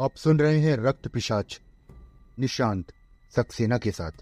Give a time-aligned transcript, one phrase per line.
[0.00, 1.60] आप सुन रहे हैं रक्त पिशाच,
[2.38, 2.92] निशांत,
[3.36, 4.12] सक्सेना के साथ।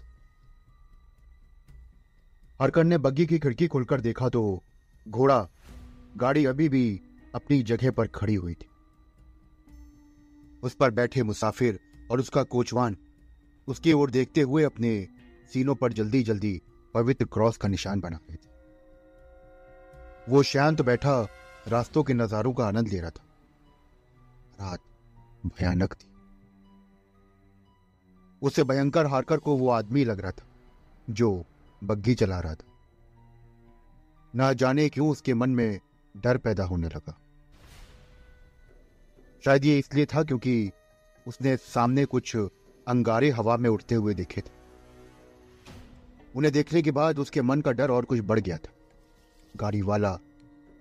[2.61, 4.63] हरकन ने बग्गी की खिड़की खोलकर देखा तो
[5.07, 5.49] घोड़ा
[6.17, 7.01] गाड़ी अभी भी
[7.35, 8.69] अपनी जगह पर खड़ी हुई थी।
[10.63, 11.79] उस पर बैठे मुसाफिर
[12.11, 12.97] और उसका कोचवान
[13.67, 15.07] उसकी ओर देखते हुए अपने
[15.53, 16.61] सीनों पर जल्दी जल्दी
[16.93, 18.49] पवित्र क्रॉस का निशान बना रहे थे।
[20.29, 21.27] वो शांत बैठा
[21.67, 23.23] रास्तों के नजारों का आनंद ले रहा था।
[24.61, 24.79] रात
[25.45, 26.09] भयानक थी।
[28.41, 30.45] उसे भयंकर हारकर को वो आदमी लग रहा था,
[31.09, 31.45] जो
[31.83, 32.65] बग्घी चला रहा था।
[34.35, 35.79] ना जाने क्यों उसके मन में
[36.17, 37.19] डर पैदा होने लगा।
[39.45, 40.71] शायद ये इसलिए था क्योंकि
[41.27, 42.35] उसने सामने कुछ
[42.87, 44.51] अंगारे हवा में उड़ते हुए देखे थे।
[46.35, 48.71] उन्हें देखने के बाद उसके मन का डर और कुछ बढ़ गया था।
[49.55, 50.19] गाड़ी वाला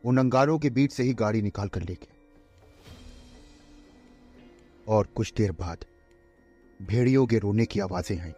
[0.04, 2.17] उन अंगारों के बीच से ही गाड़ी निकाल कर ले गया
[4.89, 5.84] और कुछ देर बाद
[6.81, 8.33] भेड़ियों के रोने की आवाज़ें आई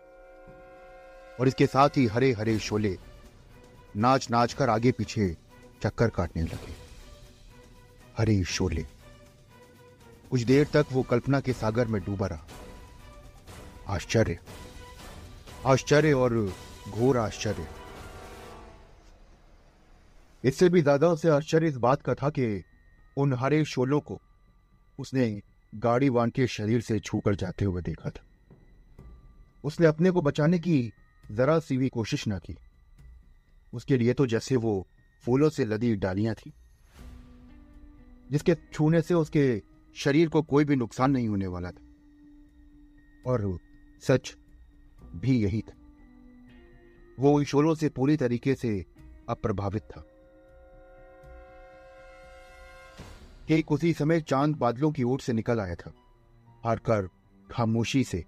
[1.40, 2.96] और इसके साथ ही हरे हरे शोले
[3.96, 5.36] नाच नाच कर आगे पीछे
[5.82, 6.72] चक्कर काटने लगे।
[8.18, 8.84] हरे शोले।
[10.30, 12.46] कुछ देर तक वो कल्पना के सागर में डूबा रहा।
[13.94, 14.38] आश्चर्य।
[15.66, 16.34] आश्चर्य और
[16.88, 17.66] घोर आश्चर्य।
[20.44, 22.64] इससे भी ज़्यादा उसे आश्चर्य इस बात का था कि
[23.16, 24.20] उन हरे शोलों को
[24.98, 25.26] उसने
[25.74, 28.24] गाड़ी वान के शरीर से छूकर जाते हुए देखा था।
[29.64, 30.92] उसने अपने को बचाने की
[31.30, 32.56] जरा सी भी कोशिश ना की।
[33.72, 34.88] उसके लिए तो जैसे वो
[35.24, 36.52] फूलों से लदी डालियाँ थी,
[38.30, 39.62] जिसके छूने से उसके
[39.94, 41.82] शरीर को कोई भी नुकसान नहीं होने वाला था।
[43.26, 43.58] और
[44.00, 44.36] सच
[45.14, 45.72] भी यही था।
[47.18, 48.86] वो उन शोलों से पूरी तरीके से
[49.28, 50.09] अप्रभावित था।
[53.50, 55.92] ठीक उसी समय चाँद बादलों की ओर से निकल आया था,
[56.64, 57.08] हारकर
[57.50, 58.24] खामोशी से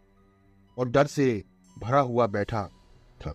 [0.79, 1.45] और डर से
[1.79, 2.63] भरा हुआ बैठा
[3.21, 3.35] था।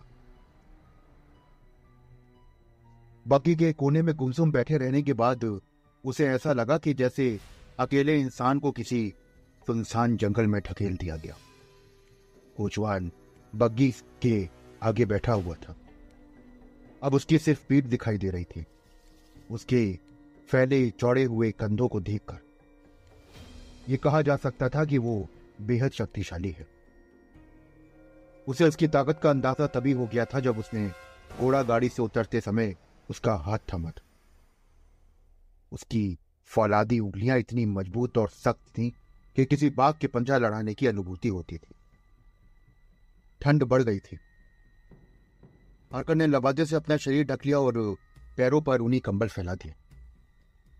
[3.28, 5.60] बाकी के कोने में गुमसुम बैठे रहने के बाद
[6.04, 7.40] उसे ऐसा लगा कि जैसे
[7.80, 9.12] अकेले इंसान को किसी
[9.66, 11.36] सुनसान जंगल में ढकेल दिया गया।
[12.56, 13.10] कोचवान
[13.54, 13.90] बग्गी
[14.22, 14.48] के
[14.82, 15.76] आगे बैठा हुआ था।
[17.02, 18.64] अब उसकी सिर्फ़ पीठ दिखाई दे रही थी।
[19.50, 20.08] उसके
[20.48, 22.38] फैले चौड़े हुए कंधों को देखकर।
[23.88, 25.28] यह कहा जा सकता था कि वो
[25.60, 26.66] बेहद शक्तिशाली है।
[28.46, 30.92] उसे उसकी ताकत का अंदाज़ा तभी हो गया था जब उसने
[31.38, 32.76] घोड़ा गाड़ी से उतरते समय
[33.10, 34.02] उसका हाथ थमा था।
[35.72, 36.18] उसकी
[36.50, 38.90] फौलादी उंगलियाँ इतनी मज़बूत और सख्त थीं
[39.36, 41.74] कि किसी बाघ के पंजा लड़ाने की अनुभूति होती थी।
[43.40, 44.18] ठंड बढ़ गई थी।
[45.94, 47.96] आकर ने लबादे से अपना शरीर ढक लिया और
[48.36, 49.74] पैरों पर उन्हीं कंबल फैला दिए।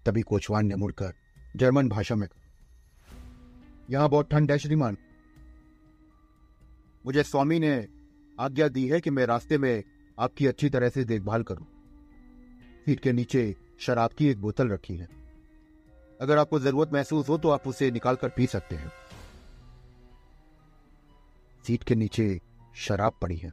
[0.07, 1.13] तभी कोचवान ने मुड़कर
[1.57, 2.27] जर्मन भाषा में
[3.91, 4.97] यहाँ बहुत ठंड है, श्रीमान।
[7.05, 7.87] मुझे स्वामी ने
[8.39, 9.83] आज्ञा दी है कि मैं रास्ते में
[10.19, 11.67] आपकी अच्छी तरह से देखभाल करूँ।
[12.87, 15.09] सीट के नीचे शराब की एक बोतल रखी है।
[16.21, 18.91] अगर आपको ज़रूरत महसूस हो तो आप उसे निकालकर पी सकते हैं।
[21.65, 22.41] सीट के नीचे
[22.77, 23.53] शराब पड़ी है।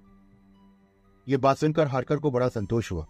[1.28, 3.06] यह बात सुनकर हारकर को बड़ा संतोष हुआ।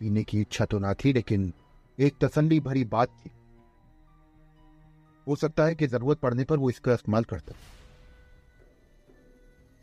[0.00, 1.52] पीने की इच्छा तो ना थी, लेकिन
[1.98, 3.30] एक तसल्ली भरी बात थी।
[5.26, 7.54] हो सकता है कि ज़रूरत पड़ने पर वो इसका इस्तेमाल करता।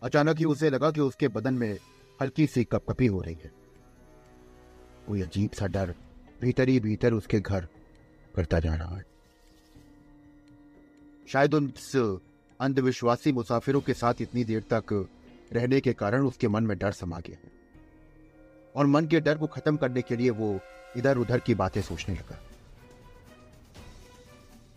[0.01, 1.77] अचानक ही उसे लगा कि उसके बदन में
[2.19, 3.51] हल्की सी कपकपी हो रही है।
[5.07, 5.93] कोई अजीब सा डर
[6.41, 7.67] भीतर ही भीतर उसके घर
[8.35, 9.05] करता जा रहा है।
[11.27, 11.71] शायद उन
[12.59, 14.93] अंधविश्वासी मुसाफिरों के साथ इतनी देर तक
[15.53, 17.37] रहने के कारण उसके मन में डर समा गया
[18.75, 20.59] और मन के डर को खत्म करने के लिए वो
[20.97, 22.39] इधर उधर की बातें सोचने लगा।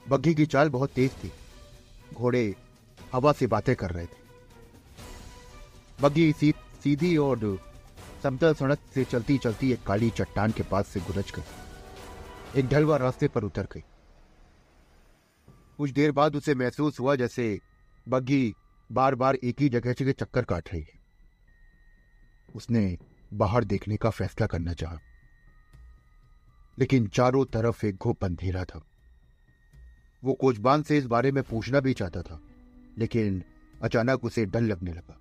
[0.09, 1.33] बग्घी की चाल बहुत तेज थी।
[2.15, 2.55] घोड़े
[3.13, 4.25] हवा से बातें कर रहे थे।
[6.01, 7.59] बग्घी सी, सीधी और
[8.23, 12.97] समतल सड़क से चलती चलती एक काली चट्टान के पास से गुरज गई। एक ढलवा
[12.97, 13.85] रास्ते पर उतर गई।
[15.79, 17.61] कुछ देर बाद उसे महसूस हुआ जैसे
[18.09, 18.55] बग्घी
[18.93, 21.01] बार बार एक ही जगह से चक्कर काट रही है।
[22.55, 22.99] उसने
[23.35, 24.99] बाहर देखने का फैसला करना चाहा।
[26.79, 28.85] लेकिन चारों तरफ़ एक घोप अंधेरा था।
[30.25, 32.41] वो कोचबान से इस बारे में पूछना भी चाहता था,
[32.99, 33.43] लेकिन
[33.83, 35.21] अचानक उसे डर लगने लगा।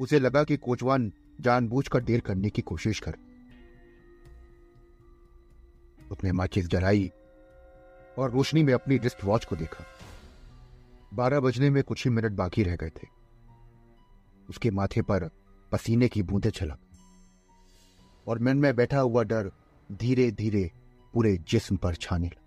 [0.00, 3.16] उसे लगा कि कोचवान जानबूझकर देर करने की कोशिश कर।
[6.10, 7.12] उसने माचिस जलाई
[8.18, 9.84] और रोशनी में अपनी रिस्ट वॉच को देखा।
[11.14, 13.08] बारह बजने में कुछ ही मिनट बाकी रह गए थे।
[14.48, 15.30] उसके माथे पर
[15.72, 16.78] पसीने की बूंदें छलक।
[18.28, 19.50] और मन में बैठा हुआ डर
[19.92, 20.70] धीरे धीरे
[21.14, 22.44] पूरे जिस्म पर छाने लगा।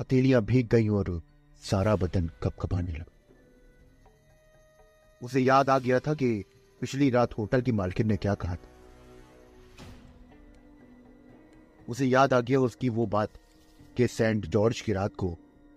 [0.00, 1.22] हथेलियाँ भीग गई और
[1.62, 3.04] सारा बदन कपकपाने लगा।
[5.22, 6.44] उसे याद आ गया था कि
[6.80, 8.68] पिछली रात होटल की मालकिन ने क्या कहा था।
[11.88, 13.30] उसे याद आ गया उसकी वो बात
[13.96, 15.36] कि सेंट जॉर्ज की रात को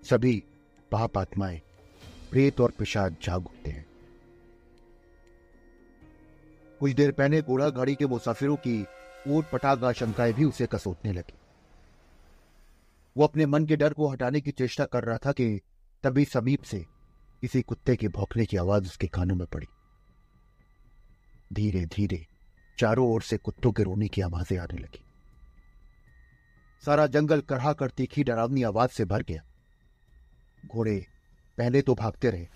[0.10, 0.44] सभी
[0.92, 1.62] पाप आत्माएँ
[2.31, 3.91] प्रेत और पिशाच जाग उठते हैं।
[6.81, 8.88] कुछ देर पहले घोड़ा गाड़ी के मुसाफिरों की
[9.25, 11.38] ऊट पटाख आशंकाएँ भी उसे कसोटने लगी।
[13.16, 15.45] वो अपने मन के डर को हटाने की चेष्टा कर रहा था कि
[16.04, 16.80] तभी समीप से
[17.44, 19.68] किसी कुत्ते के भौंकने की आवाज़ उसके कानों में पड़ी।
[21.51, 22.25] धीरे धीरे
[22.78, 25.04] चारों ओर से कुत्तों के रोने की आवाज़ें आने लगी।
[26.83, 29.44] सारा जंगल करहा कर तीखी डरावनी आवाज़ से भर गया।
[30.63, 30.98] घोड़े
[31.57, 32.48] पहले तो भागते रहे,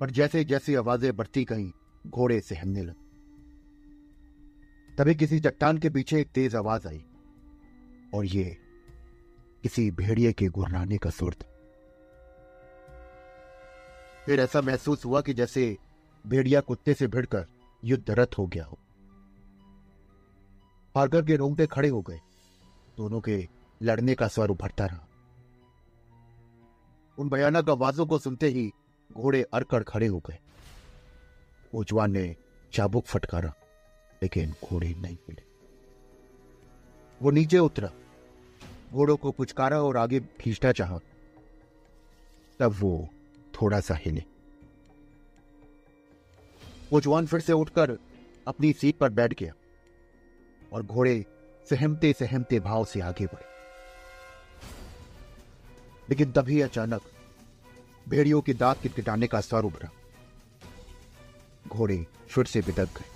[0.00, 1.70] पर जैसे जैसे आवाज़ें बढ़ती गईं
[2.06, 3.04] घोड़े सहमने लगे
[4.96, 7.04] तभी किसी चट्टान के पीछे एक तेज आवाज़ आई,
[8.14, 8.56] और ये
[9.62, 11.52] किसी भेड़िए के गुरनाने का सुर था।
[14.26, 15.76] फिर ऐसा महसूस हुआ कि जैसे
[16.26, 17.46] भेड़िया कुत्ते से भिड़कर
[17.84, 18.78] युद्धरत हो गया हो।
[20.94, 22.20] पारकर के रोंगटे खड़े हो गए।
[22.96, 23.48] दोनों के
[23.82, 25.06] लड़ने का स्वर उभरता रहा।
[27.18, 28.70] उन भयानक आवाजों को सुनते ही
[29.12, 30.38] घोड़े अरकड़ खड़े हो गए।
[31.76, 32.36] उजवान ने
[32.72, 33.54] चाबुक फटकारा,
[34.22, 35.42] लेकिन घोड़े नहीं मिले।
[37.22, 37.90] वो नीचे उतरा,
[38.92, 40.98] घोड़ों को पुचकारा और आगे खींचना चाहा।
[42.60, 43.08] तब वो
[43.54, 44.24] थोड़ा सा हिले।
[46.92, 47.98] वो जवान फिर से उठकर
[48.48, 49.52] अपनी सीट पर बैठ गया
[50.72, 51.24] और घोड़े
[51.70, 53.44] सहमते सहमते भाव से आगे बढ़े।
[56.10, 57.02] लेकिन तभी अचानक
[58.08, 59.90] भेड़ियों के दांत किटकिटाने का स्वर उभरा।
[61.66, 63.14] घोड़े फिर से बिदक गए।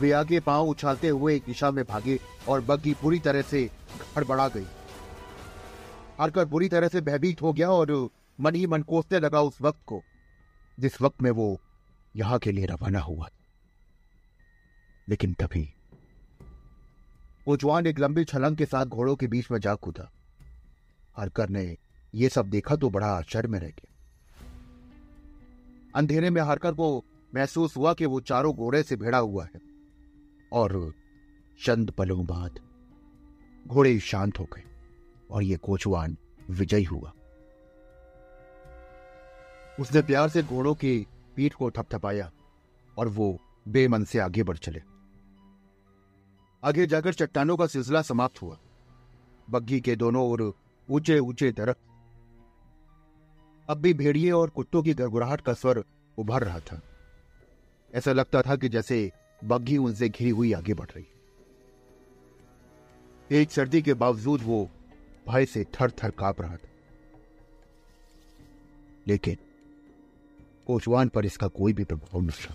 [0.00, 2.18] वे आगे पाँव उछालते हुए एक दिशा में भागे
[2.48, 3.70] और बग्गी पूरी तरह से
[4.16, 4.66] हड़बड़ा गई।
[6.18, 7.92] हारकर बुरी तरह से भयभीत हो गया और
[8.38, 10.02] मन ही मन कोसने लगा उस वक्त को,
[10.78, 11.60] जिस वक्त में वो
[12.16, 13.28] यहाँ के लिए रवाना हुआ।
[15.08, 15.68] लेकिन तभी
[17.48, 20.10] वो जवान एक लंबी छलंग के साथ घोड़ों के बीच में जा कूदा।
[21.16, 21.76] हरकर ने
[22.14, 23.93] यह सब देखा तो बड़ा आश्चर्य में रह गया।
[25.94, 27.04] अंधेरे में हरकर को
[27.34, 29.60] महसूस हुआ कि वो चारों घोड़े से भिड़ा हुआ है
[30.52, 30.94] और
[31.64, 32.58] चंद पलों बाद
[33.66, 34.62] घोड़े शांत हो गए
[35.30, 36.16] और ये कोचवान
[36.50, 37.12] विजयी हुआ।
[39.80, 41.06] उसने प्यार से घोड़ों की
[41.36, 42.30] पीठ को थपथपाया
[42.98, 43.38] और वो
[43.68, 44.82] बेमन से आगे बढ़ चले।
[46.64, 48.58] आगे जाकर चट्टानों का सिलसिला समाप्त हुआ।
[49.50, 50.54] बग्घी के दोनों ओर
[50.90, 51.80] ऊँचे ऊँचे दरख्त
[53.68, 55.84] अब भी भेड़िए और कुत्तों की गड़गड़ाहट का स्वर
[56.18, 56.82] उभर रहा था।
[57.94, 59.12] ऐसा लगता था कि जैसे
[59.44, 61.06] बग्घी उनसे घिरी हुई आगे बढ़ रही
[63.30, 64.70] एक सर्दी के बावजूद वो
[65.28, 66.68] भय से थर थर काँप रहा था।
[69.08, 69.36] लेकिन
[70.66, 72.54] कोचवान पर इसका कोई भी प्रभाव नहीं था।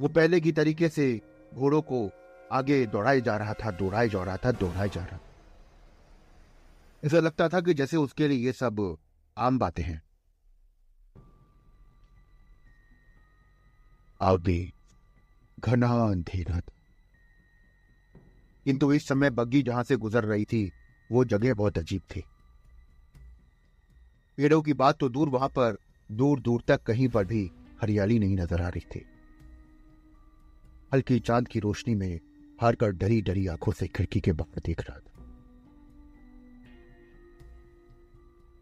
[0.00, 1.20] वो पहले की तरीके से
[1.54, 2.10] घोड़ों को
[2.52, 5.18] आगे दौड़ाए जा रहा था, दौड़ाए जा रहा था, दौड़ाए जा रहा
[7.04, 8.96] ऐसा लगता था कि जैसे उसके लिए ये सब
[9.36, 10.02] आम बातें हैं।
[14.20, 14.72] आगे
[15.58, 16.72] घना अंधेरा था
[18.66, 20.70] किंतु इस समय बग्गी जहाँ से गुजर रही थी
[21.10, 22.24] वो जगह बहुत अजीब थी।
[24.38, 25.76] पेड़ों की बात तो दूर वहाँ पर
[26.10, 27.50] दूर दूर तक कहीं पर भी
[27.82, 29.04] हरियाली नहीं नज़र आ रही थी।
[30.92, 32.20] हल्की चाँद की रोशनी में
[32.60, 35.13] हारकर डरी डरी आँखों से खिड़की के बाहर देख रहा था।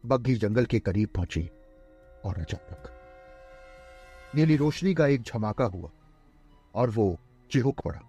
[0.04, 1.48] बग्घी जंगल के करीब पहुँची
[2.24, 2.90] और अचानक
[4.34, 5.90] नीली रोशनी का एक झमाका हुआ
[6.74, 7.18] और वो
[7.50, 8.00] चिहुक पड़ा।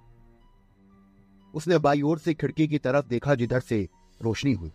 [1.53, 3.87] उसने बाई ओर से खिड़की की तरफ़ देखा जिधर से
[4.21, 4.71] रोशनी हुई।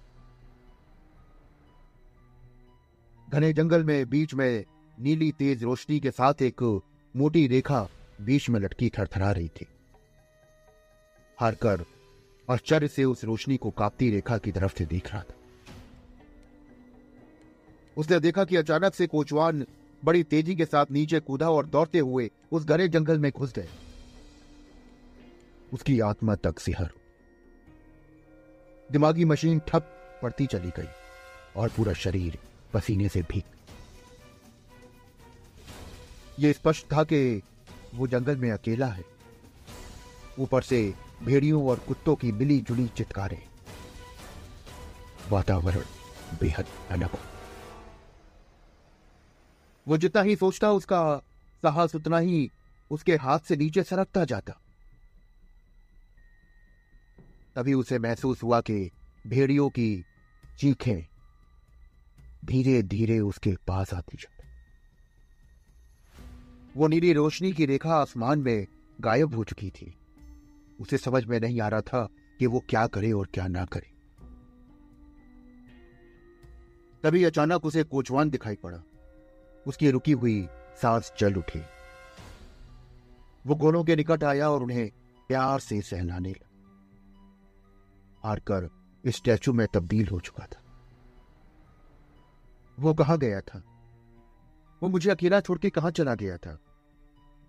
[3.28, 4.64] घने जंगल में बीच में
[4.98, 6.62] नीली तेज रोशनी के साथ एक
[7.14, 7.86] मोटी रेखा
[8.20, 9.66] बीच में लटकी थरथरा रही थी।
[11.38, 11.84] हारकर
[12.50, 15.37] आश्चर्य से उस रोशनी को कापती रेखा की तरफ़ से देख रहा था।
[17.98, 19.66] उसने देखा कि अचानक से कोचवान
[20.04, 23.68] बड़ी तेज़ी के साथ नीचे कूदा और दौड़ते हुए उस घरे जंगल में घुस गए।
[25.72, 26.90] उसकी आत्मा तक सिहर।
[28.92, 30.88] दिमागी मशीन ठप पड़ती चली गई
[31.56, 32.38] और पूरा शरीर
[32.72, 33.42] पसीने से भीग।
[36.38, 37.42] ये स्पष्ट था कि
[37.94, 39.04] वो जंगल में अकेला है।
[40.38, 43.42] ऊपर से भेड़ियों और कुत्तों की मिली जुली चित्कारें।
[45.30, 45.82] वातावरण
[46.40, 47.10] बेहद भयानक
[49.88, 51.22] वो जितना ही सोचता, उसका
[51.62, 52.50] साहस उतना ही
[52.90, 54.52] उसके हाथ से नीचे सरकता जाता।
[57.56, 58.90] तभी उसे महसूस हुआ कि
[59.26, 60.04] भेड़ियों की
[60.58, 61.06] चीखें
[62.44, 64.38] धीरे धीरे उसके पास आती जाती
[66.76, 68.66] वो नीली रोशनी की रेखा आसमान में
[69.00, 69.94] गायब हो चुकी थी।
[70.80, 73.92] उसे समझ में नहीं आ रहा था कि वो क्या करे और क्या ना करे।
[77.02, 78.82] तभी अचानक उसे कोचवान दिखाई पड़ा।
[79.68, 80.48] उसकी रुकी हुई
[80.82, 81.62] सांस चल उठी।
[83.46, 84.90] वो गोलों के निकट आया और उन्हें
[85.28, 86.48] प्यार से सहलाने लगा।
[88.24, 88.70] हारकर
[89.06, 90.62] स्टैचू में तब्दील हो चुका था।
[92.80, 93.62] वो कहा गया था?
[94.82, 96.58] वो मुझे अकेला छोड़ के कहाँ चला गया था?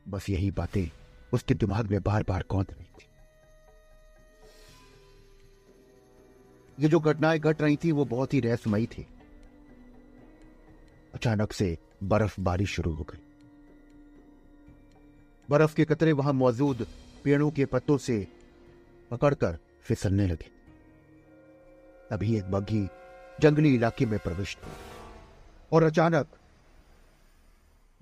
[0.08, 0.88] बस यही बातें
[1.34, 3.06] उसके दिमाग में बार बार कौंध रही थी।
[6.84, 9.08] ये जो घटनाएँ घट रही थी, वो बहुत ही रहस्यमयी थी।
[11.14, 13.20] अचानक से बर्फबारी शुरू हो गई।
[15.50, 16.88] बर्फ़ के कतरे वहाँ मौजूद
[17.24, 18.28] पेड़ों के पत्तों से
[19.12, 20.52] पकड़कर फिसलने लगे।
[22.10, 22.88] तभी एक बग्घी
[23.42, 24.74] जंगली इलाके में प्रविष्ट हुई
[25.72, 26.28] और अचानक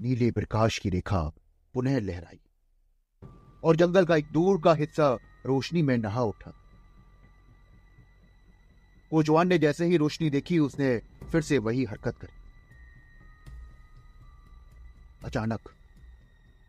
[0.02, 1.32] नीले प्रकाश की रेखा
[1.74, 2.40] पुनः लहराई
[3.64, 6.54] और जंगल का एक दूर का हिस्सा रोशनी में नहा उठा।
[9.12, 12.37] कोचवान ने जैसे ही रोशनी देखी, उसने फिर से वही हरकत करी।
[15.28, 15.60] अचानक।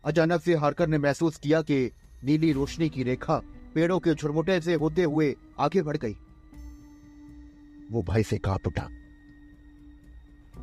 [0.05, 1.91] अचानक से हारकर ने महसूस किया कि
[2.23, 3.41] नीली रोशनी की रेखा
[3.75, 6.17] पेड़ों के झुरमुटे से होते हुए आगे बढ़ गई।
[7.91, 8.89] वो भय से काँप उठा।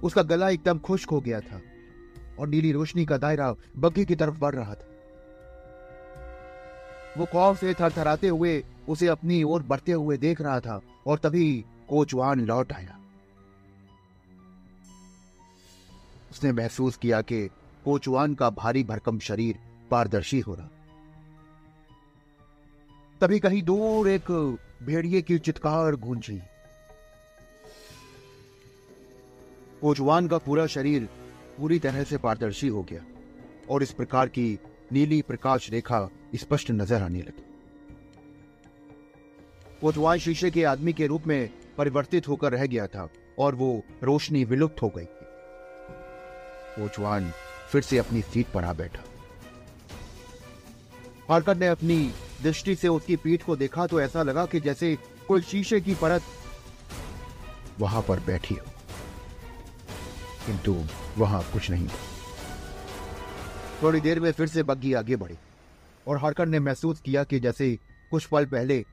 [0.04, 1.60] उसका गला एकदम खुश्क हो गया था
[2.38, 4.86] और नीली रोशनी का दायरा बग्घी की तरफ़ बढ़ रहा था।
[7.18, 11.64] वो खौफ से थरथराते हुए उसे अपनी ओर बढ़ते हुए देख रहा था और तभी
[11.88, 12.98] कोचवान लौट आया।
[16.30, 17.48] उसने महसूस किया कि
[17.86, 19.58] कोचवान का भारी भरकम शरीर
[19.90, 20.68] पारदर्शी हो रहा।
[23.20, 24.30] तभी कहीं दूर एक
[24.82, 26.40] भेड़िए की चित्कार गूंजी।
[29.80, 31.08] कोचवान का पूरा शरीर
[31.58, 33.04] पूरी तरह से पारदर्शी हो गया
[33.70, 34.58] और इस प्रकार की
[34.92, 37.44] नीली प्रकाश रेखा स्पष्ट नज़र आने लगी।
[39.80, 44.44] कोचवान शीशे के आदमी के रूप में परिवर्तित होकर रह गया था और वो रोशनी
[44.44, 45.06] विलुप्त हो गई
[46.76, 47.32] कोचवान
[47.72, 49.02] फिर से अपनी सीट पर आ बैठा।
[51.28, 51.98] हारकर ने अपनी
[52.42, 54.96] दृष्टि से उसकी पीठ को देखा तो ऐसा लगा कि जैसे
[55.28, 56.22] कोई शीशे की परत
[57.78, 58.66] वहाँ पर बैठी हो।
[60.46, 60.84] किंतु
[61.18, 62.04] वहाँ कुछ नहीं था।
[63.82, 65.36] थोड़ी देर में फिर से बग्घी आगे बढ़ी
[66.08, 67.78] और हरकर ने महसूस किया कि जैसे
[68.10, 68.84] कुछ पल पहले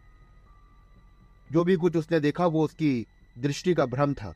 [1.52, 3.06] जो भी कुछ उसने देखा वो उसकी
[3.38, 4.34] दृष्टि का भ्रम था।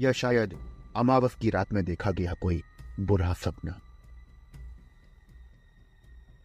[0.00, 0.56] या शायद
[0.96, 2.62] अमावस की रात में देखा गया कोई
[3.00, 3.80] बुरा सपना।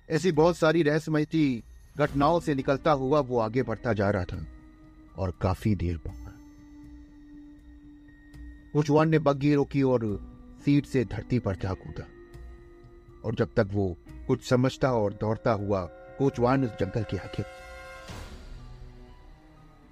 [0.10, 1.64] ऐसी बहुत सारी रहस्यमयी
[1.98, 4.46] घटनाओं से निकलता हुआ वो आगे बढ़ता जा रहा था
[5.18, 6.00] और काफ़ी देर
[8.74, 10.02] कुचवान ने बग्गी रोकी और
[10.66, 12.08] सीट से धरती पर जा कूदा
[13.26, 13.98] और जब तक वो
[14.28, 15.86] कुछ समझता और दौड़ता हुआ
[16.18, 17.44] कोचवान उस जंगल के आगे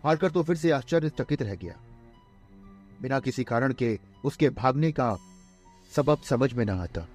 [0.03, 1.75] हारकर तो फिर से आश्चर्यचकित रह गया।
[3.01, 5.17] बिना किसी कारण के उसके भागने का
[5.95, 7.07] सबब समझ में ना आता।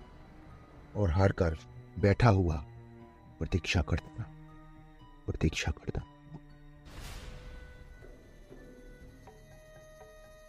[0.97, 1.56] और हार कर
[2.00, 2.56] बैठा हुआ,
[3.38, 4.25] प्रतीक्षा करता
[5.26, 6.00] प्रतीक्षा करता।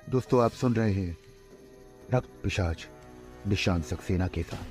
[0.09, 1.17] दोस्तों, आप सुन रहे हैं
[2.13, 2.87] रक्त पिशाच,
[3.47, 4.65] निशान सक्सेना के साथ।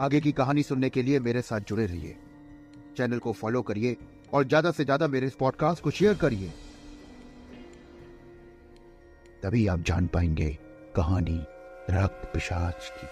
[0.00, 2.16] आगे की कहानी सुनने के लिए मेरे साथ जुड़े रहिए।
[2.96, 3.96] चैनल को फॉलो करिए
[4.34, 6.52] और ज़्यादा से ज़्यादा मेरे इस पॉडकास्ट को शेयर करिए।
[9.42, 10.58] तभी आप जान पाएँगे
[10.96, 11.38] कहानी
[11.90, 13.06] रक्त पिशाच की।